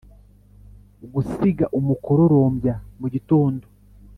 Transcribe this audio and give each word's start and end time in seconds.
gusiga 1.13 1.65
umukororombya 1.79 2.75
mugitondo! 2.99 3.65